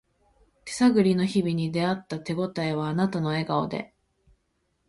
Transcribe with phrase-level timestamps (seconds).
[0.65, 3.93] 手探りの日々に出会った手ごたえはあなたの笑顔で